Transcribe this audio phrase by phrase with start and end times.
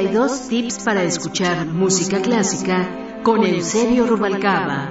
[0.00, 2.88] 52 tips para escuchar música clásica
[3.22, 4.88] con Eusebio Rubalcaba.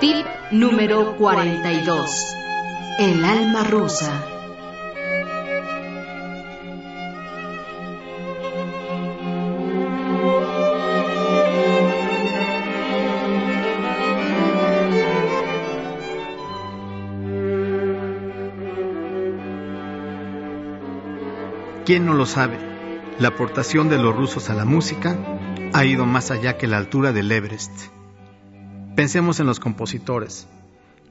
[0.00, 2.36] Tip número 42.
[2.98, 4.35] El alma rusa.
[21.86, 22.58] ¿Quién no lo sabe?
[23.20, 25.16] La aportación de los rusos a la música
[25.72, 27.70] ha ido más allá que la altura del Everest.
[28.96, 30.48] Pensemos en los compositores.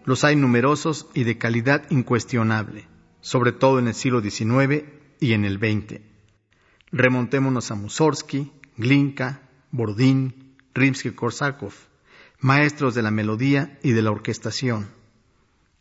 [0.04, 2.90] Los hay numerosos y de calidad incuestionable,
[3.22, 4.84] sobre todo en el siglo XIX
[5.22, 6.02] y en el XX.
[6.92, 11.72] Remontémonos a Mussorgsky, Glinka, Borodín, Rimsky-Korsakov,
[12.42, 14.90] maestros de la melodía y de la orquestación,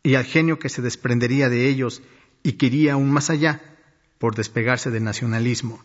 [0.03, 2.01] y al genio que se desprendería de ellos
[2.43, 3.74] y que iría aún más allá
[4.17, 5.83] por despegarse del nacionalismo,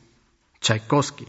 [0.60, 1.26] Tchaikovsky.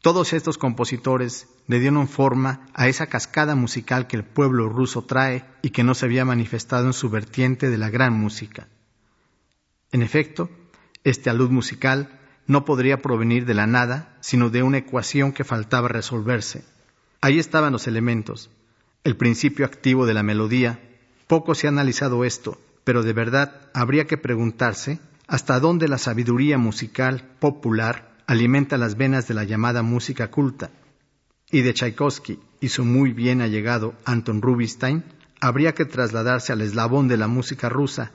[0.00, 5.44] Todos estos compositores le dieron forma a esa cascada musical que el pueblo ruso trae
[5.60, 8.68] y que no se había manifestado en su vertiente de la gran música.
[9.90, 10.50] En efecto,
[11.04, 15.88] este alud musical no podría provenir de la nada, sino de una ecuación que faltaba
[15.88, 16.64] resolverse.
[17.20, 18.50] Ahí estaban los elementos,
[19.04, 20.80] el principio activo de la melodía.
[21.26, 26.56] Poco se ha analizado esto, pero de verdad habría que preguntarse hasta dónde la sabiduría
[26.56, 30.70] musical popular alimenta las venas de la llamada música culta.
[31.50, 35.04] Y de Tchaikovsky y su muy bien allegado Anton Rubinstein,
[35.40, 38.10] habría que trasladarse al eslabón de la música rusa,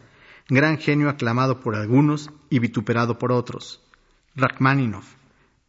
[0.49, 3.81] gran genio aclamado por algunos y vituperado por otros.
[4.35, 5.05] Rachmaninoff,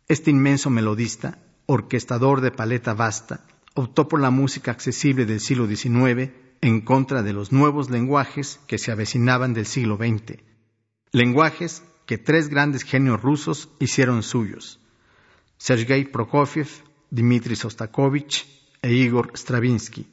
[0.09, 3.45] este inmenso melodista, orquestador de paleta vasta,
[3.75, 8.79] optó por la música accesible del siglo XIX en contra de los nuevos lenguajes que
[8.79, 10.54] se avecinaban del siglo XX
[11.15, 14.81] lenguajes que tres grandes genios rusos hicieron suyos,
[15.59, 16.69] Sergei Prokofiev,
[17.09, 18.45] Dmitri Sostakovich
[18.83, 20.09] e Igor Stravinsky.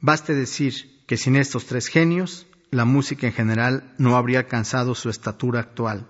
[0.00, 5.08] Baste decir que sin estos tres genios, la música en general no habría alcanzado su
[5.08, 6.06] estatura actual.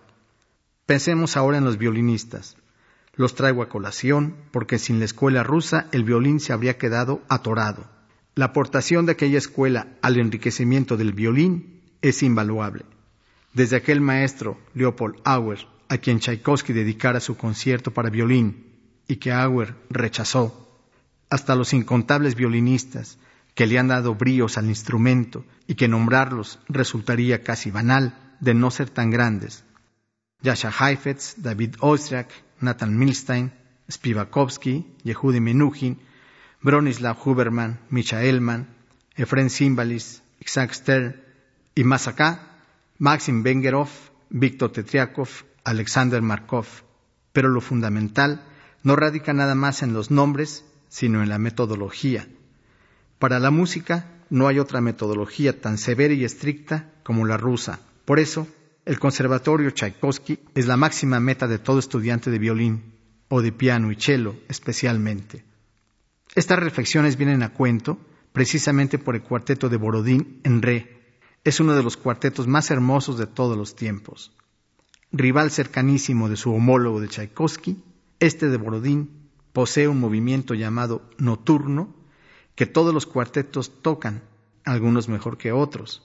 [0.87, 2.57] Pensemos ahora en los violinistas.
[3.15, 7.89] Los traigo a colación porque sin la escuela rusa el violín se habría quedado atorado.
[8.35, 12.85] La aportación de aquella escuela al enriquecimiento del violín es invaluable.
[13.53, 18.67] Desde aquel maestro, Leopold Auer, a quien Tchaikovsky dedicara su concierto para violín
[19.07, 20.81] y que Auer rechazó,
[21.29, 23.19] hasta los incontables violinistas
[23.55, 28.71] que le han dado bríos al instrumento y que nombrarlos resultaría casi banal de no
[28.71, 29.65] ser tan grandes.
[30.41, 32.31] Yasha Heifetz, David Oistrakh,
[32.61, 33.53] Nathan Milstein,
[33.91, 35.99] Spivakovsky, Yehudi Menuhin,
[36.63, 38.67] Bronislav Huberman, Micha Elman,
[39.17, 41.21] Efren Simbalis, Isaac Stern
[41.75, 42.52] y más acá,
[43.03, 43.89] Maxim Bengerov,
[44.31, 45.29] Víctor Tetriakov,
[45.65, 46.67] Alexander Markov.
[47.33, 48.45] Pero lo fundamental
[48.85, 52.29] no radica nada más en los nombres, sino en la metodología.
[53.19, 57.81] Para la música no hay otra metodología tan severa y estricta como la rusa.
[58.05, 58.47] Por eso,
[58.85, 62.95] el Conservatorio Tchaikovsky es la máxima meta de todo estudiante de violín,
[63.27, 65.43] o de piano y cello especialmente.
[66.37, 67.99] Estas reflexiones vienen a cuento
[68.33, 71.02] precisamente por el cuarteto de Borodín en re,
[71.45, 74.33] es uno de los cuartetos más hermosos de todos los tiempos.
[75.11, 77.83] Rival cercanísimo de su homólogo de Tchaikovsky,
[78.21, 79.11] este de Borodín
[79.53, 81.95] posee un movimiento llamado nocturno
[82.55, 84.23] que todos los cuartetos tocan,
[84.65, 86.03] algunos mejor que otros,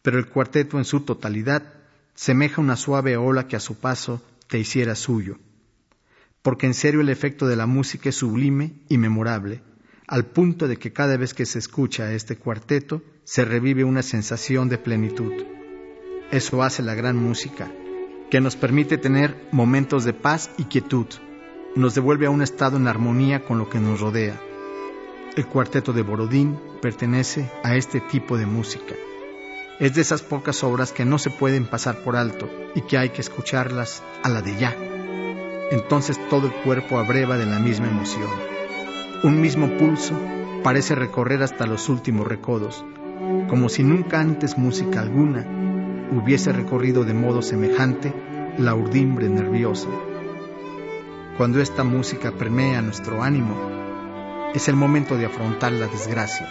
[0.00, 1.74] pero el cuarteto en su totalidad
[2.14, 5.38] semeja una suave ola que a su paso te hiciera suyo,
[6.40, 9.62] porque en serio el efecto de la música es sublime y memorable,
[10.12, 14.68] al punto de que cada vez que se escucha este cuarteto se revive una sensación
[14.68, 15.32] de plenitud.
[16.30, 17.72] Eso hace la gran música,
[18.30, 21.06] que nos permite tener momentos de paz y quietud,
[21.76, 24.38] nos devuelve a un estado en armonía con lo que nos rodea.
[25.34, 28.94] El cuarteto de Borodín pertenece a este tipo de música.
[29.80, 33.08] Es de esas pocas obras que no se pueden pasar por alto y que hay
[33.08, 34.76] que escucharlas a la de ya.
[35.70, 38.28] Entonces todo el cuerpo abreva de la misma emoción.
[39.24, 40.18] Un mismo pulso
[40.64, 42.84] parece recorrer hasta los últimos recodos,
[43.48, 45.46] como si nunca antes música alguna
[46.10, 48.12] hubiese recorrido de modo semejante
[48.58, 49.88] la urdimbre nerviosa.
[51.36, 53.54] Cuando esta música permea nuestro ánimo,
[54.54, 56.48] es el momento de afrontar la desgracia.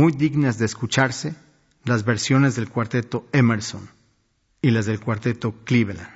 [0.00, 1.34] Muy dignas de escucharse
[1.84, 3.90] las versiones del cuarteto Emerson
[4.62, 6.08] y las del cuarteto Cleveland.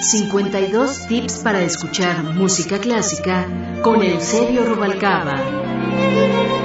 [0.00, 3.46] 52 tips para escuchar música clásica
[3.84, 6.63] con Eusebio Rubalcaba.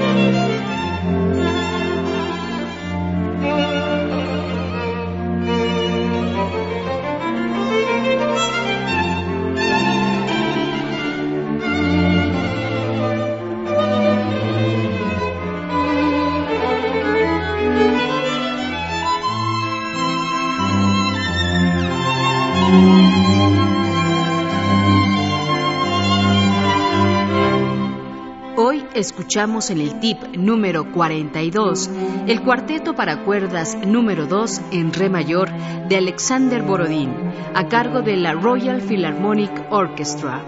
[29.00, 31.90] Escuchamos en el tip número 42
[32.28, 35.50] el cuarteto para cuerdas número 2 en re mayor
[35.88, 37.14] de Alexander Borodín,
[37.56, 40.44] a cargo de la Royal Philharmonic Orchestra.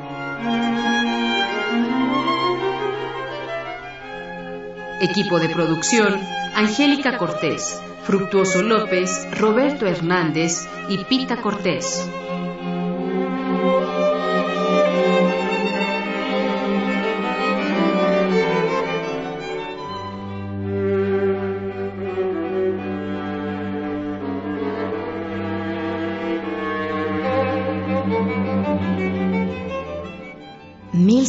[5.01, 6.19] Equipo de producción,
[6.55, 12.07] Angélica Cortés, Fructuoso López, Roberto Hernández y Pita Cortés.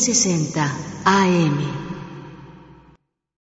[0.02, 0.58] 1060
[1.06, 1.81] AM.